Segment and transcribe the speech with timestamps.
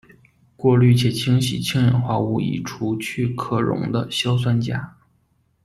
[0.55, 4.97] 过滤且清洗氢氧化物以除去可溶的硝酸钾。